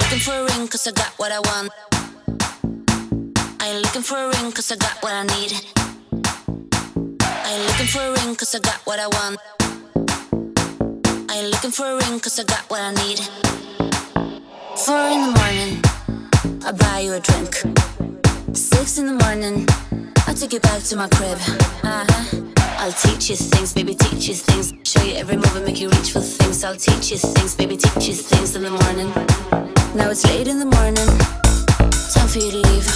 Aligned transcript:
Looking 0.00 0.18
for 0.18 0.32
a 0.32 0.44
ring 0.44 0.68
cause 0.68 0.86
I 0.86 0.92
got 0.92 1.12
what 1.18 1.32
I 1.32 1.40
want. 1.40 1.70
I 3.60 3.68
ain't 3.68 3.82
looking 3.82 4.02
for 4.02 4.16
a 4.16 4.28
ring 4.28 4.52
cause 4.52 4.72
I 4.72 4.76
got 4.76 5.02
what 5.02 5.12
I 5.12 5.24
need. 5.24 5.52
I 7.20 7.52
ain't 7.52 7.66
looking 7.68 7.86
for 7.86 8.00
a 8.00 8.12
ring 8.18 8.34
cause 8.36 8.54
I 8.54 8.60
got 8.60 8.80
what 8.86 8.98
I 8.98 9.08
want. 9.16 9.38
I 11.30 11.36
ain't 11.36 11.50
looking 11.50 11.70
for 11.70 11.86
a 11.86 11.96
ring 12.02 12.20
cause 12.20 12.38
I 12.38 12.44
got 12.44 12.64
what 12.70 12.80
I 12.80 12.92
need. 13.02 13.20
Four 14.84 15.04
in 15.14 15.20
the 15.26 15.32
morning, 15.40 15.72
I 16.64 16.72
buy 16.72 17.00
you 17.00 17.12
a 17.14 17.20
drink. 17.20 17.54
Six 18.56 18.98
in 18.98 19.06
the 19.06 19.24
morning, 19.24 19.66
I 20.26 20.32
take 20.34 20.52
you 20.52 20.60
back 20.60 20.82
to 20.82 20.96
my 20.96 21.08
crib. 21.08 21.38
Uh 21.82 22.04
huh. 22.08 22.49
I'll 22.82 22.92
teach 22.92 23.28
you 23.28 23.36
things, 23.36 23.74
baby, 23.74 23.94
teach 23.94 24.26
you 24.28 24.34
things. 24.34 24.72
Show 24.84 25.02
you 25.02 25.14
every 25.16 25.36
move 25.36 25.54
and 25.54 25.66
make 25.66 25.78
you 25.82 25.90
reach 25.90 26.12
for 26.12 26.20
things. 26.20 26.64
I'll 26.64 26.74
teach 26.74 27.10
you 27.10 27.18
things, 27.18 27.54
baby, 27.54 27.76
teach 27.76 28.08
you 28.08 28.14
things 28.14 28.56
in 28.56 28.62
the 28.62 28.70
morning. 28.70 29.12
Now 29.94 30.08
it's 30.08 30.24
late 30.24 30.48
in 30.48 30.58
the 30.58 30.64
morning, 30.64 31.06
time 32.08 32.26
for 32.26 32.38
you 32.38 32.50
to 32.50 32.56
leave. 32.56 32.88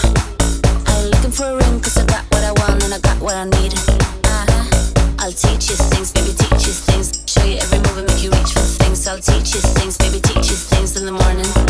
I 0.89 1.03
ain't 1.03 1.11
looking 1.11 1.31
for 1.31 1.45
a 1.45 1.57
ring, 1.57 1.81
cause 1.83 1.99
I 1.99 2.07
got 2.07 2.25
what 2.33 2.43
I 2.43 2.53
want 2.65 2.83
and 2.83 2.95
I 2.95 2.99
got 3.01 3.21
what 3.21 3.35
I 3.35 3.45
need. 3.45 3.75
Uh-huh. 4.25 5.05
I'll 5.19 5.37
teach 5.37 5.69
you 5.69 5.77
things, 5.77 6.13
baby, 6.13 6.33
teach 6.33 6.65
you 6.65 6.73
things. 6.73 7.21
Show 7.27 7.45
you 7.45 7.59
every 7.59 7.79
move 7.81 7.99
and 7.99 8.09
make 8.09 8.25
you 8.25 8.31
reach 8.31 8.57
for 8.57 8.65
things. 8.81 9.07
I'll 9.07 9.21
teach 9.21 9.53
you 9.53 9.61
things, 9.77 9.99
baby, 9.99 10.19
teach 10.19 10.49
you 10.49 10.57
things 10.57 10.97
in 10.97 11.05
the 11.05 11.13
morning. 11.13 11.64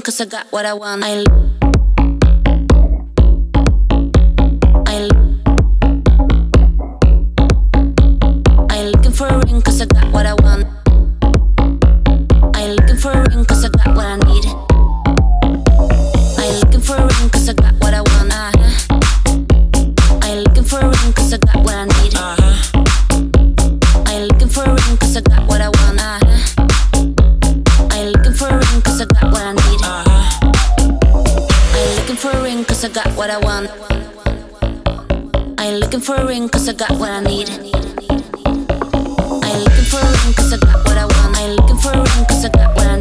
Cause 0.00 0.20
I 0.20 0.24
got 0.24 0.46
what 0.50 0.64
I 0.64 0.74
want. 0.74 1.02
I 1.04 1.24
what 33.22 33.30
I 33.30 33.38
want. 33.38 33.70
I 35.60 35.66
ain't 35.66 35.78
looking 35.78 36.00
for 36.00 36.16
a 36.16 36.26
ring 36.26 36.48
cause 36.48 36.68
I 36.68 36.72
got 36.72 36.90
what 36.98 37.08
I 37.08 37.20
need. 37.20 37.48
I 37.48 37.54
ain't 39.46 39.62
looking 39.64 39.84
for 39.92 40.00
a 40.00 40.10
ring 40.10 40.34
cause 40.34 40.52
I 40.52 40.56
got 40.58 40.84
what 40.84 40.98
I 40.98 41.04
want. 41.04 41.36
I 41.36 41.42
ain't 41.42 41.54
looking 41.54 41.78
for 41.78 41.92
a 41.92 41.98
ring 41.98 42.24
cause 42.26 42.44
I 42.44 42.48
got 42.48 42.74
what 42.74 42.86
I 42.88 42.91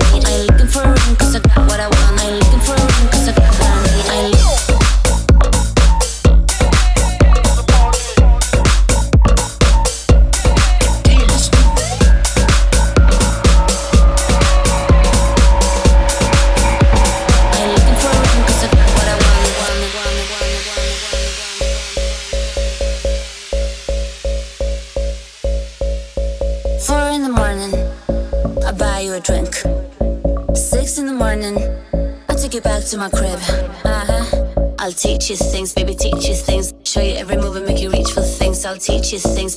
to 32.92 32.98
my 32.98 33.10
crib. 33.10 33.40
Uh 33.86 34.06
huh. 34.06 34.74
I'll 34.80 34.92
teach 34.92 35.30
you 35.30 35.38
things, 35.38 35.74
baby, 35.74 35.96
teach 35.96 36.28
you 36.28 36.36
things. 36.36 36.74
Show 36.84 37.00
you 37.00 37.14
every 37.14 37.38
move 37.38 37.56
and 37.56 37.66
make 37.66 37.80
you 37.80 37.90
reach 37.90 38.12
for 38.12 38.22
things. 38.22 38.66
I'll 38.66 38.76
teach 38.78 39.14
you 39.14 39.20
things, 39.20 39.51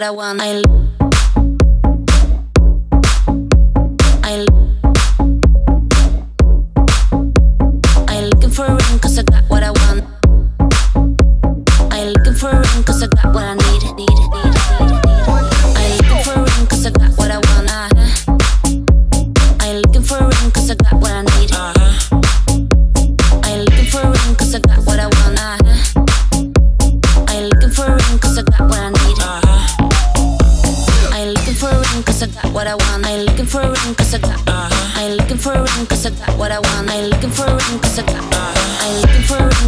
what 0.00 0.06
I 0.06 0.10
want. 0.12 0.69
For 33.60 33.66
a 33.66 33.84
ring 33.84 33.94
cause 33.94 34.14
I 34.14 34.18
got. 34.18 34.40
Uh-huh. 34.48 35.00
I 35.00 35.04
ain't 35.04 35.16
looking 35.18 35.36
for 35.36 35.52
a 35.52 35.60
ring 35.60 35.86
cause 35.86 36.06
I 36.06 36.10
got 36.10 36.38
what 36.38 36.52
I 36.52 36.60
want. 36.60 36.90
I 36.90 36.96
ain't 36.96 37.10
looking 37.10 37.30
for 37.30 37.44
a 37.44 37.52
ring 37.52 37.78
cause 37.80 37.98
I 37.98 38.02
got. 38.06 38.16
Uh-huh. 38.16 38.82
I 38.82 38.86
ain't 38.88 39.00
looking 39.04 39.26
for 39.28 39.36
a 39.36 39.44
ring 39.44 39.59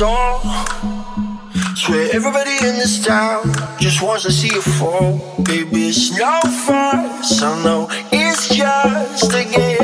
soul. 0.00 0.40
Swear 1.76 2.08
everybody 2.14 2.56
in 2.66 2.74
this 2.80 3.04
town 3.04 3.52
just 3.78 4.00
wants 4.00 4.22
to 4.22 4.32
see 4.32 4.48
you 4.48 4.62
fall. 4.62 5.18
Baby, 5.42 5.88
it's 5.88 6.18
no 6.18 6.40
fun. 6.66 7.04
I 7.42 7.62
know 7.62 7.86
it's 8.10 8.48
just 8.48 9.34
a 9.34 9.44
game. 9.44 9.79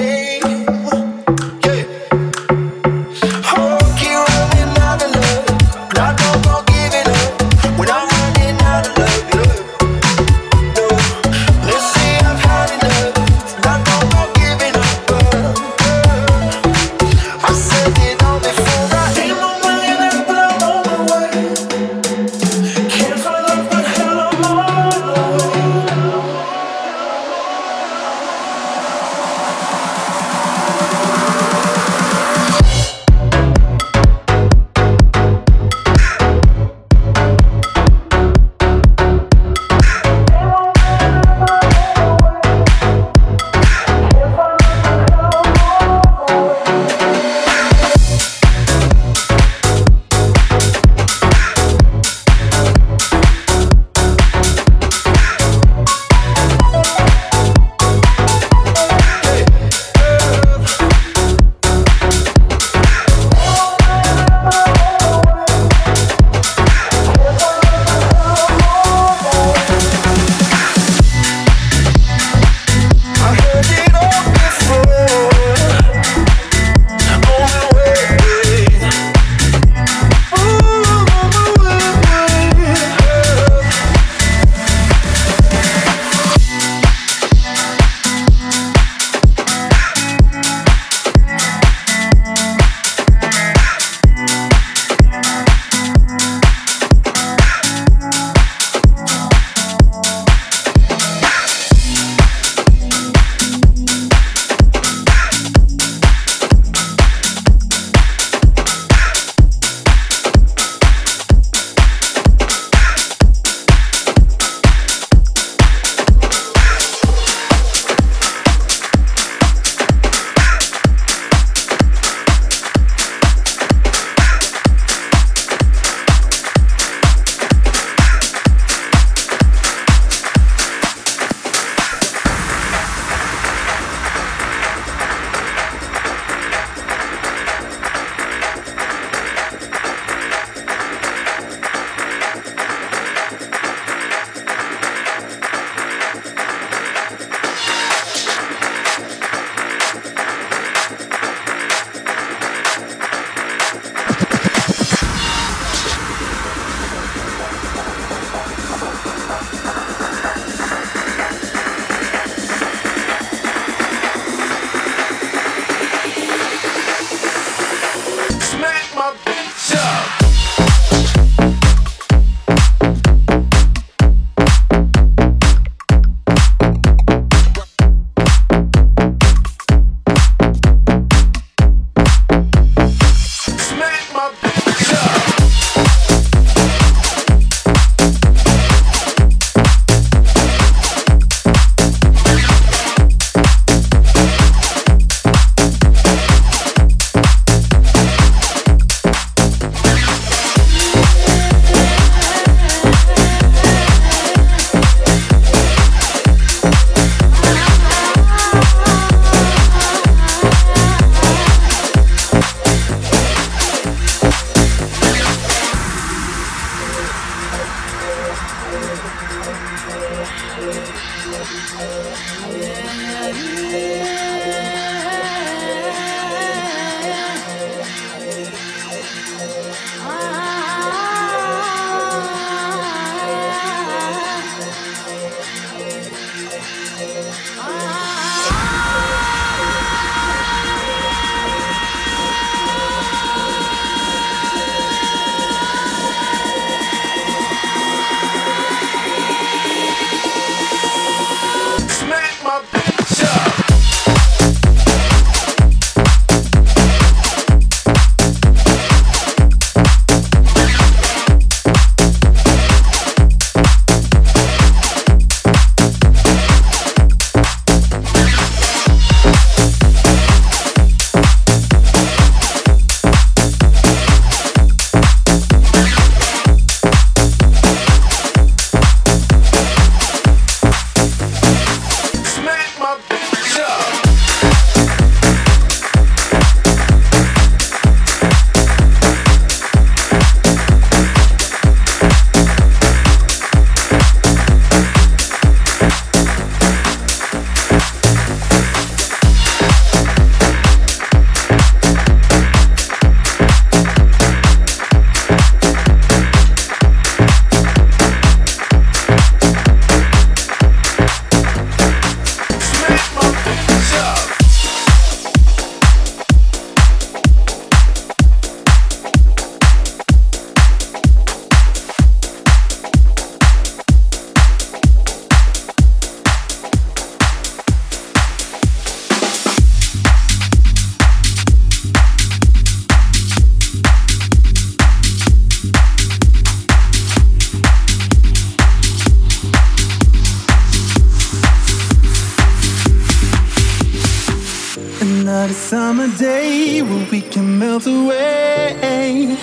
Summer 345.67 346.07
day 346.17 346.81
where 346.81 347.11
we 347.11 347.21
can 347.21 347.59
melt 347.59 347.89
away. 347.89 349.37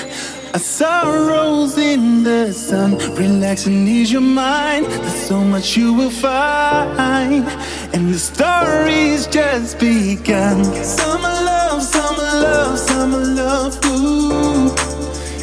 Our 0.54 0.60
sorrows 0.60 1.78
in 1.78 2.24
the 2.24 2.54
sun, 2.54 2.98
relax 3.18 3.66
and 3.66 3.86
ease 3.90 4.10
your 4.10 4.22
mind. 4.22 4.86
There's 4.86 5.28
so 5.28 5.42
much 5.44 5.76
you 5.76 5.94
will 5.94 6.10
find, 6.10 7.46
and 7.94 8.14
the 8.14 8.18
story's 8.18 9.28
just 9.28 9.80
begun. 9.80 10.64
Summer 10.82 11.36
love, 11.52 11.84
summer 11.84 12.32
love, 12.48 12.80
summer 12.80 13.26
love, 13.42 13.78
ooh. 13.86 14.72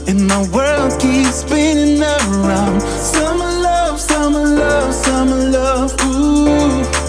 And 0.08 0.26
my 0.26 0.48
world 0.48 0.98
keeps 0.98 1.40
spinning 1.44 2.02
around. 2.02 2.80
Summer 2.80 3.52
love, 3.68 4.00
summer 4.00 4.46
love, 4.46 4.94
summer 4.94 5.44
love, 5.50 5.94
ooh. 6.06 6.99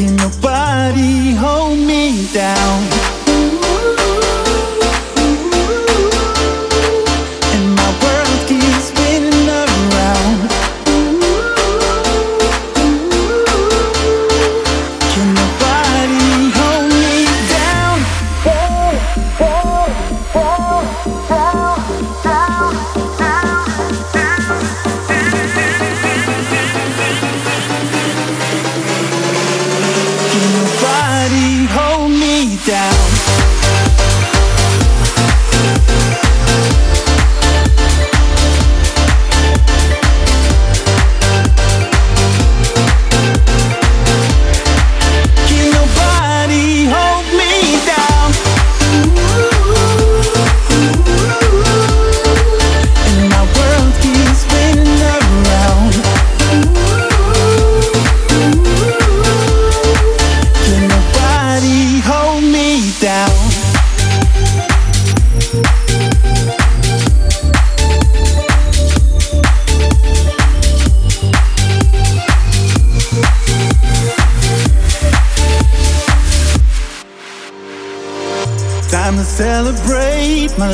Can 0.00 0.16
nobody 0.16 1.34
hold 1.34 1.78
me 1.78 2.26
down? 2.32 3.09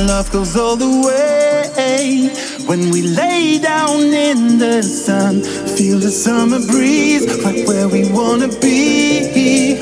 Love 0.07 0.31
goes 0.33 0.57
all 0.57 0.77
the 0.77 0.89
way. 1.07 2.31
When 2.67 2.91
we 2.91 3.03
lay 3.03 3.59
down 3.59 4.01
in 4.15 4.59
the 4.59 4.83
sun, 4.83 5.43
feel 5.77 5.99
the 5.99 6.11
summer 6.11 6.61
breeze 6.67 7.27
right 7.45 7.67
where 7.69 7.89
we 7.89 8.11
wanna 8.11 8.49
be. 8.49 9.75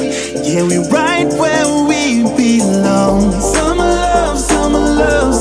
Yeah, 0.44 0.62
we're 0.62 0.88
right 0.90 1.28
where 1.42 1.68
we 1.88 2.22
belong. 2.36 3.32
Summer 3.40 3.90
love, 4.06 4.38
summer 4.38 4.80
love, 4.80 5.33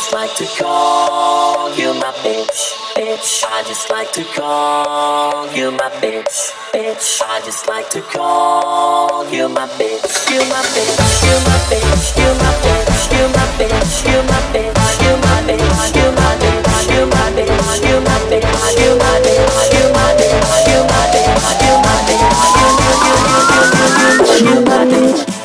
just 0.00 0.14
like 0.14 0.34
to 0.34 0.46
call 0.56 1.76
you 1.76 1.92
my 1.92 2.10
bitch, 2.24 2.72
bitch. 2.96 3.44
I 3.44 3.62
just 3.68 3.90
like 3.90 4.10
to 4.12 4.24
call 4.24 5.44
you 5.52 5.72
my 5.72 5.90
bitch, 6.00 6.56
bitch. 6.72 7.20
I 7.20 7.42
just 7.44 7.68
like 7.68 7.90
to 7.90 8.00
call 8.00 9.28
you 9.30 9.46
my 9.50 9.68
bitch, 9.76 10.08
you 10.32 10.40
my 10.48 10.64
bitch, 10.72 10.96
you 11.20 11.36
my 11.44 11.58
bitch, 11.68 12.16
you 12.16 12.32
my 12.40 12.48
bitch, 12.64 13.12
you 13.12 13.28
my 13.28 13.44
bitch, 13.60 14.00
you 14.08 14.16
my 14.16 14.40
bitch, 14.48 14.88
you 14.88 15.20
my 15.20 15.44
bitch, 15.44 15.92
you 15.92 16.08
my 16.16 16.32
bitch, 16.40 16.72
you 16.88 16.88
my 16.88 16.88
bitch, 16.88 16.88
you 16.88 17.04
my 17.12 17.28
bitch, 17.36 17.76
you 17.76 17.92
my 17.92 18.24
bitch, 18.24 18.72
you 18.80 18.96
my 18.96 19.16
bitch, 19.20 19.60
you 19.60 19.84
my 19.84 20.00
bitch, 20.00 20.00
you 20.00 20.00
my 20.00 20.08
bitch, 20.08 20.40
you 20.64 20.80
my 20.80 21.04
bitch, 21.90 22.16
you 22.16 22.56
my 23.10 23.44
bitch, 24.00 24.40
you 24.40 24.60
my 24.64 24.84
bitch. 24.86 25.39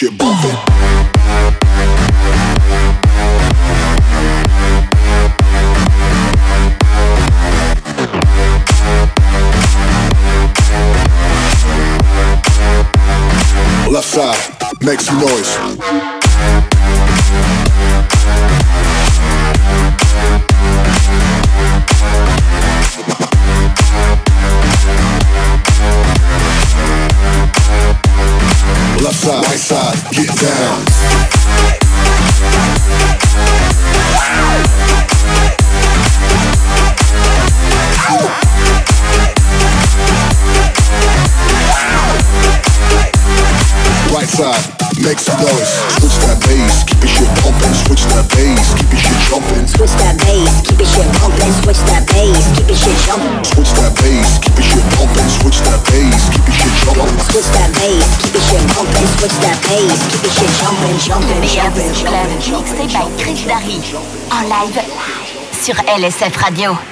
Shit 0.00 0.16
bumping. 0.16 0.50
Left 13.90 14.06
side, 14.06 14.38
make 14.80 15.00
some 15.00 15.18
noise. 15.20 16.19
Noise. 45.40 45.72
Switch 45.98 46.16
that 46.24 46.38
bass, 46.44 46.84
keep 46.84 47.00
your 47.00 47.12
shit 47.12 47.30
pumping. 47.40 47.74
Switch 47.74 48.04
that 48.12 48.26
bass, 48.30 48.76
keep 48.76 48.90
your 48.92 49.00
shit 49.00 49.18
jumping. 49.28 49.66
Switch 49.66 49.94
that 50.00 50.14
bass, 50.20 50.52
keep 50.64 50.78
your 50.78 50.88
shit 50.88 51.08
pumping. 51.20 51.52
Switch 51.64 51.82
that 51.88 52.02
bass, 52.12 52.44
keep 52.56 52.68
your 52.68 52.76
shit 52.76 52.98
jumping. 53.06 53.44
Switch 53.44 53.72
that 53.78 53.92
bass, 54.00 54.30
keep 54.42 54.54
your 54.56 54.66
shit 54.68 54.86
pumping. 54.96 55.30
Switch 55.40 55.60
that 55.64 55.80
bass, 55.88 56.22
keep 56.30 56.44
your 56.46 56.56
shit 56.56 56.74
jumping. 56.84 57.18
Switch 57.30 57.50
that 57.56 57.70
bass, 57.74 58.08
keep 58.20 58.34
your 58.36 58.44
shit 58.44 58.64
pumping. 58.74 59.08
Switch 59.18 59.38
that 59.40 59.58
bass, 59.64 59.98
keep 60.10 60.22
your 60.22 60.34
shit 60.36 60.52
jumping, 60.60 60.90
Le 60.90 60.98
jumping, 60.98 61.40
meilleur 61.40 61.70
du 61.70 61.80
jumping, 61.80 62.04
club, 62.04 62.30
jumping, 62.40 62.76
mixé 62.76 62.98
by 62.98 63.06
Chris 63.22 63.46
Darry. 63.46 63.80
En 64.30 64.42
live 64.48 64.80
sur 65.62 65.74
LSF 65.86 66.36
Radio. 66.36 66.89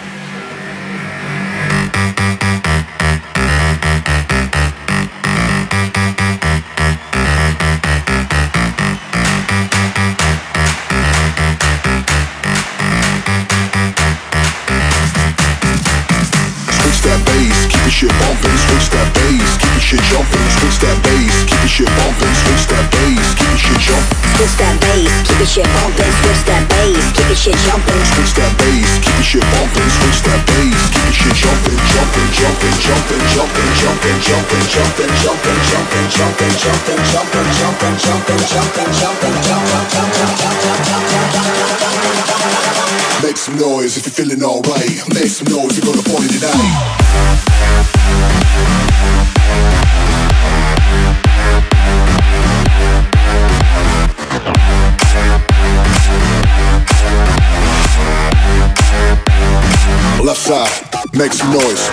Shit 25.48 25.64
pumping. 25.80 26.12
Switch 26.20 26.44
that 26.44 26.68
bass, 26.68 27.08
keep 27.16 27.24
your 27.24 27.36
shit 27.36 27.56
jumping. 27.64 28.04
Switch 28.12 28.36
that 28.36 28.52
bass, 28.60 29.00
keep 29.00 29.16
your 29.16 29.24
shit. 29.24 29.40
Switch 29.40 30.20
that 30.28 30.44
bass, 30.44 30.76
keep 30.92 31.08
your 31.08 31.16
shit 31.16 31.32
jumping, 31.40 31.80
jumping, 31.88 32.28
jumping, 32.36 32.76
jumping, 32.84 33.24
jumping, 33.32 33.72
jumping, 33.80 34.20
jumping, 34.28 34.68
jumping, 34.68 35.56
jumping, 35.64 36.12
jumping, 36.12 36.52
jumping, 36.68 37.00
jumping, 37.08 37.48
jumping, 37.56 37.96
jumping, 37.96 37.96
jumping, 38.04 38.44
jumping, 38.44 39.32
jumping, 39.32 39.38
Make 43.24 43.36
some 43.36 43.56
noise 43.56 43.96
if 43.96 44.04
you're 44.06 44.14
feeling 44.14 44.44
alright. 44.44 45.00
Make 45.16 45.32
some 45.32 45.48
noise, 45.48 45.80
we're 45.80 45.90
gonna 45.90 46.02
party 46.04 46.28
tonight. 46.28 47.08
Left 60.48 60.82
side, 60.94 61.14
make 61.14 61.32
some 61.34 61.52
noise. 61.52 61.90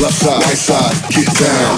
Left 0.00 0.14
side, 0.14 0.42
right 0.42 0.58
side, 0.58 1.10
get 1.10 1.32
down. 1.38 1.73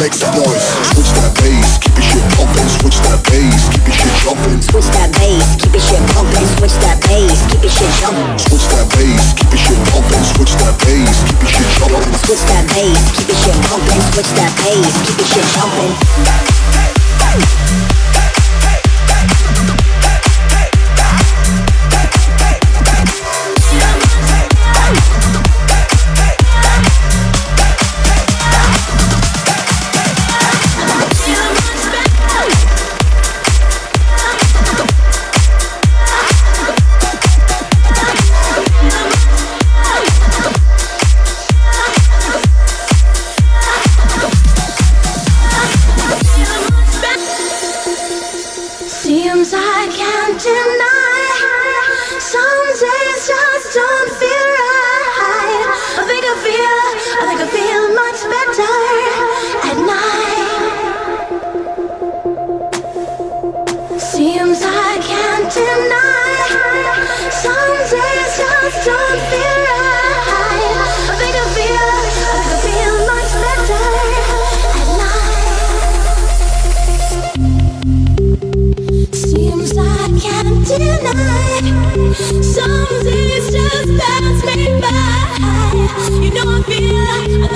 Make 0.00 0.16
some 0.16 0.32
noise. 0.32 0.64
Switch 0.96 1.12
that 1.12 1.28
bass, 1.44 1.76
keep 1.76 1.92
your 1.92 2.00
shit 2.08 2.24
pumping. 2.32 2.68
Switch 2.80 2.96
that 3.04 3.20
bass, 3.28 3.68
keep 3.68 3.84
your 3.84 3.92
shit 3.92 4.14
jumping. 4.24 4.56
Switch 4.64 4.88
that 4.96 5.12
bass, 5.12 5.44
keep 5.60 5.76
your 5.76 5.84
shit 5.84 6.00
pumping. 6.16 6.46
Switch 6.56 6.76
that 6.80 6.96
bass, 7.04 7.44
keep 7.52 7.60
your 7.60 7.68
shit 7.68 7.92
jumping. 8.00 8.32
Switch 8.40 8.64
that 8.72 8.88
bass, 8.96 9.36
keep 9.36 9.52
your 9.52 9.60
shit 9.60 9.76
pumping. 9.92 10.24
Switch 10.24 10.56
that 10.56 10.72
bass, 10.80 11.20
keep 11.28 11.36
your 11.44 11.52
shit 11.52 11.68
jumping. 11.76 12.16
Switch 12.24 12.44
that 12.48 12.64
bass, 12.72 12.96
keep 13.12 13.28
your 13.28 13.36
shit 13.44 13.58
pumping. 13.68 14.00
Switch 14.16 14.32
that 14.40 14.52
bass, 14.64 14.88
keep 15.04 15.20
your 15.20 15.28
shit 15.28 15.44
jumping. 15.52 15.92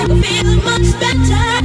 feel 0.07 0.55
much 0.57 0.99
better. 0.99 1.64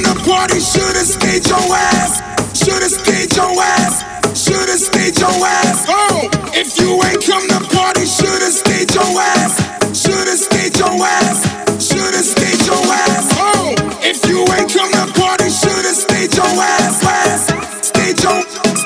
in 0.00 0.08
the 0.08 0.16
party, 0.24 0.60
shoulda 0.60 1.04
stayed 1.04 1.44
your 1.46 1.60
ass. 1.60 2.24
Shoulda 2.56 2.88
stayed 2.88 3.36
your 3.36 3.52
ass. 3.60 4.00
Shoulda 4.32 4.76
stayed 4.78 5.18
your 5.20 5.36
ass. 5.44 5.84
Oh, 5.88 6.28
if 6.56 6.78
you 6.80 6.96
ain't 7.04 7.20
come 7.24 7.44
to 7.48 7.60
party, 7.76 8.06
shoulda 8.06 8.48
stayed 8.48 8.92
your 8.94 9.12
ass. 9.20 9.60
Shoulda 9.92 10.36
stayed 10.36 10.76
your 10.78 10.96
ass. 11.04 11.38
Shoulda 11.76 12.22
stayed 12.24 12.64
your 12.64 12.80
ass. 12.80 13.28
Oh, 13.36 13.74
if 14.00 14.24
you 14.28 14.40
ain't 14.56 14.72
come 14.72 14.92
to 14.92 15.04
party, 15.20 15.50
shoulda 15.50 15.92
stayed 15.92 16.32
your 16.34 16.48
ass. 16.48 17.04
Ass, 17.04 17.88
stayed 17.88 18.22
your. 18.22 18.79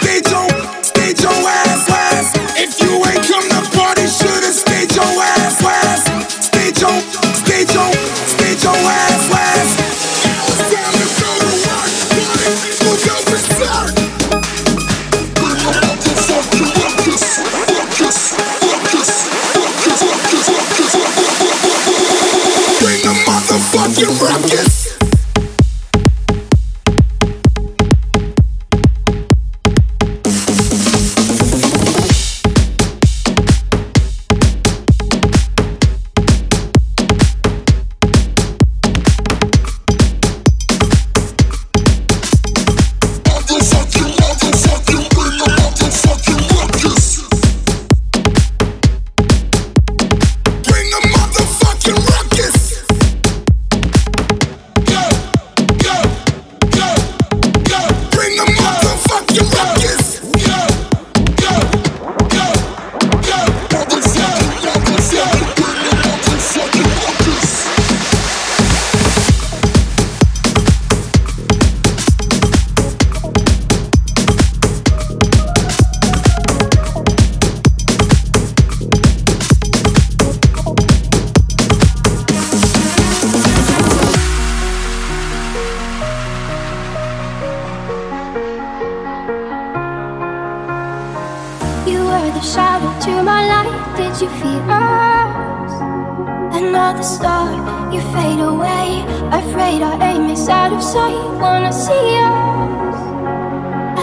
star, 97.14 97.48
you 97.92 98.00
fade 98.12 98.40
away. 98.40 99.04
Afraid 99.30 99.82
our 99.82 100.02
aim 100.02 100.28
is 100.30 100.48
out 100.48 100.72
of 100.72 100.82
sight. 100.82 101.22
Wanna 101.40 101.72
see 101.72 102.08
us 102.18 102.98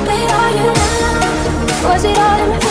Where 0.09 0.29
are 0.41 0.53
you 0.59 0.69
now? 0.81 1.89
Was 1.89 2.05
it 2.05 2.19
all 2.19 2.41
in 2.45 2.62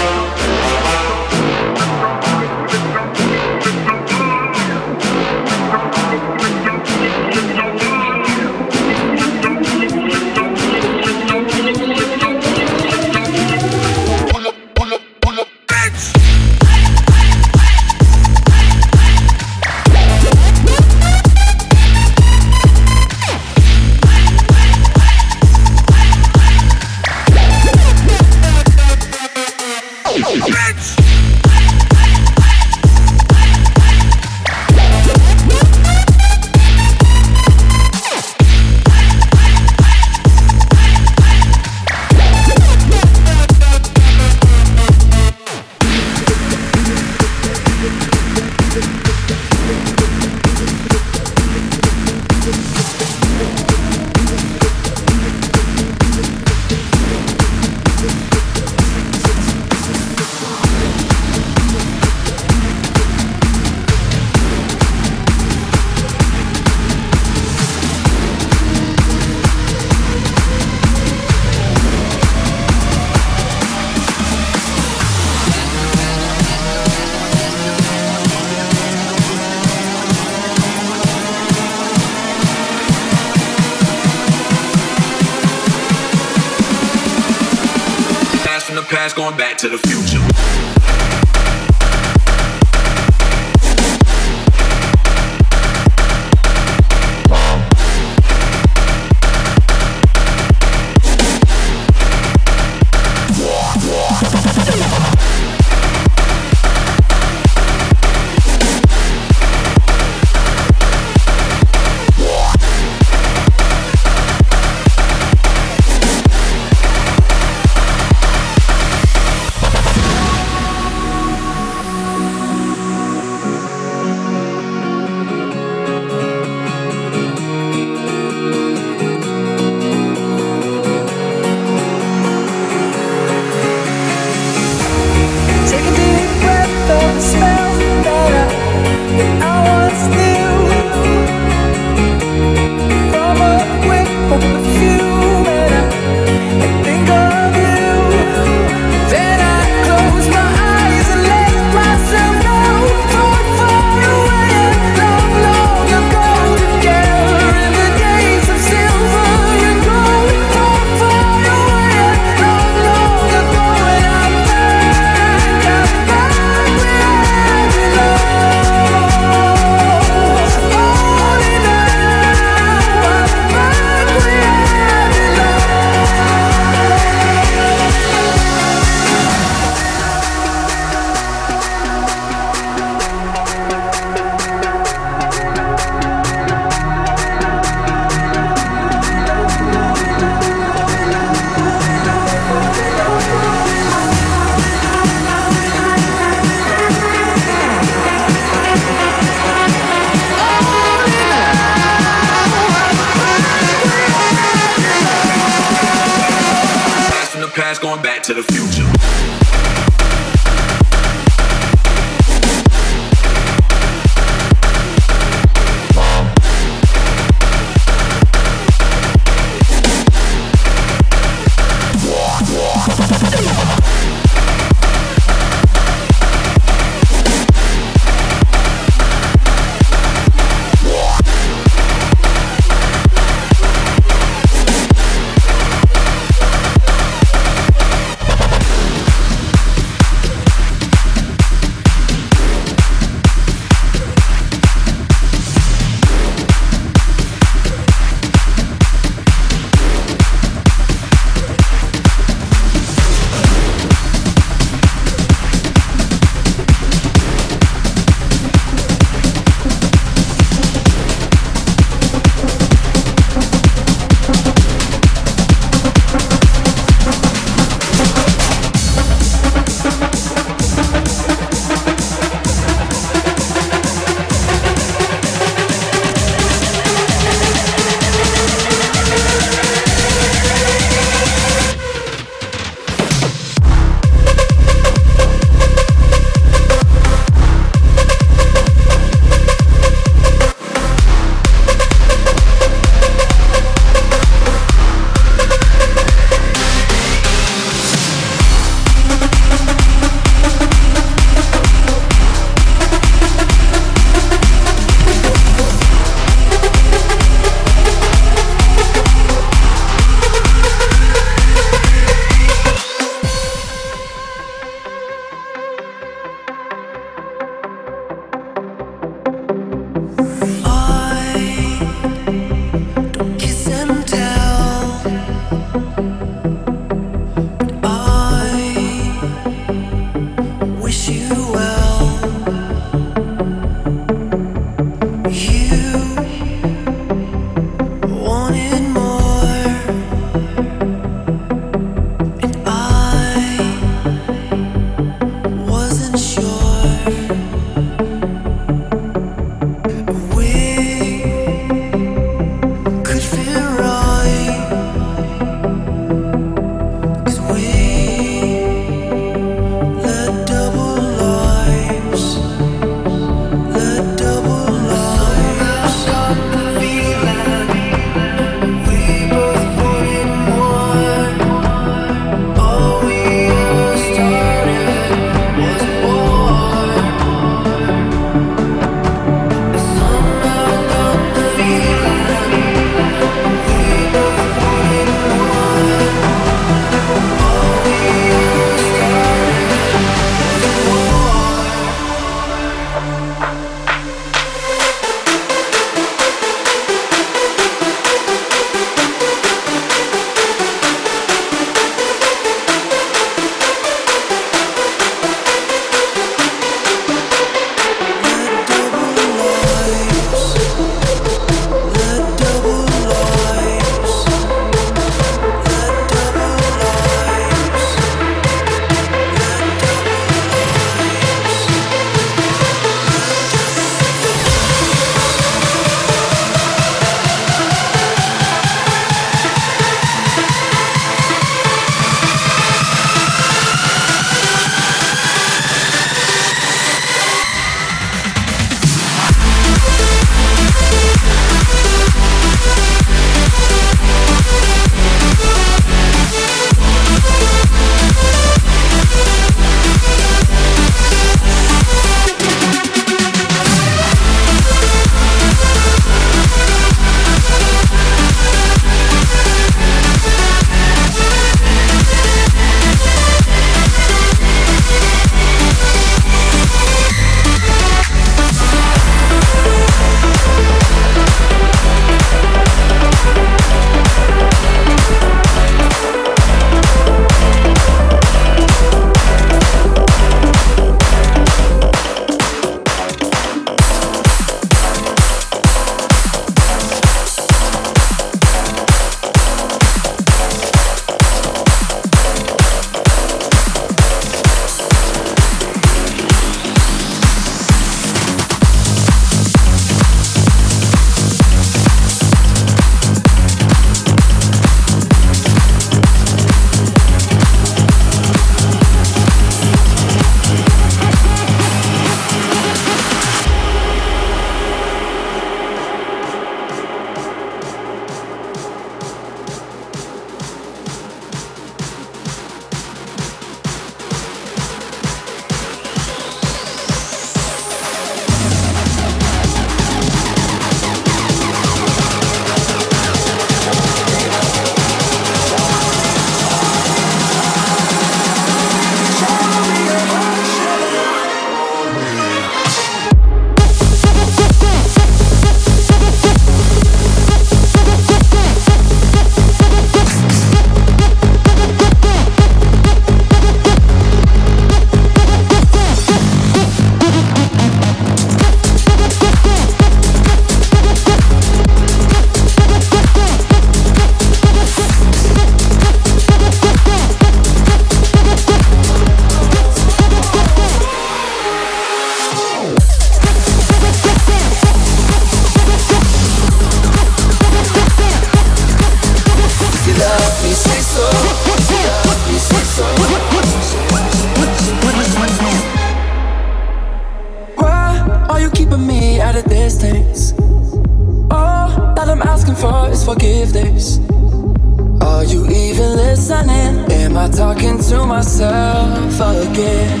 I 597.18 597.28
talking 597.28 597.78
to 597.90 598.06
myself 598.06 599.20
again? 599.20 600.00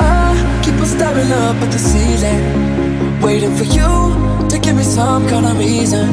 I 0.00 0.34
keep 0.64 0.74
on 0.74 0.86
staring 0.86 1.30
up 1.30 1.56
at 1.62 1.70
the 1.70 1.78
ceiling, 1.78 3.20
waiting 3.22 3.54
for 3.54 3.62
you 3.62 4.48
to 4.48 4.58
give 4.58 4.74
me 4.74 4.82
some 4.82 5.28
kind 5.28 5.46
of 5.46 5.56
reason. 5.58 6.08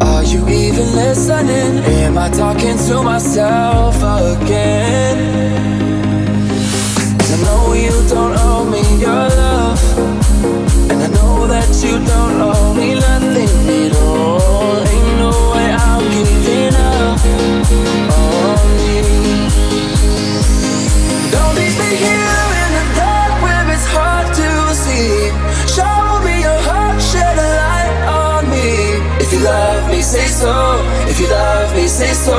Are 0.00 0.22
you 0.22 0.48
even 0.48 0.94
listening? 0.94 1.82
Am 2.04 2.16
I 2.16 2.30
talking 2.30 2.78
to 2.86 3.02
myself 3.02 3.96
again? 3.96 5.18
'Cause 7.18 7.32
I 7.32 7.38
know 7.46 7.72
you 7.84 7.94
don't 8.14 8.36
owe 8.46 8.64
me 8.64 8.82
your 9.04 9.24
love, 9.42 9.82
and 10.88 11.02
I 11.02 11.08
know 11.16 11.48
that 11.48 11.68
you 11.82 11.98
don't 12.12 12.40
owe 12.48 12.74
me 12.74 12.94
nothing 12.94 13.52
at 13.82 13.92
all. 13.96 14.43
So. 30.44 30.56
If 31.10 31.16
you 31.20 31.28
love 31.28 31.70
me, 31.76 31.86
say 31.88 32.12
so. 32.26 32.38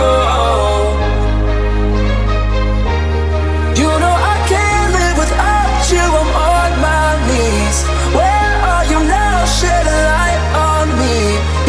You 3.82 3.90
know 4.02 4.16
I 4.34 4.36
can't 4.52 4.90
live 4.98 5.18
without 5.24 5.84
you. 5.94 6.06
I'm 6.22 6.32
on 6.54 6.72
my 6.88 7.10
knees. 7.28 7.78
Where 8.18 8.54
are 8.72 8.86
you 8.92 9.00
now? 9.18 9.38
Shed 9.58 9.86
a 9.98 10.00
light 10.12 10.44
on 10.70 10.88
me. 11.02 11.16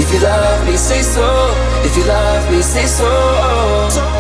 If 0.03 0.09
you 0.13 0.21
love 0.21 0.61
me, 0.69 0.77
say 0.77 1.03
so. 1.15 1.29
If 1.87 1.97
you 1.97 2.05
love 2.05 2.45
me, 2.53 2.61
say 2.63 2.87
so. 2.99 4.16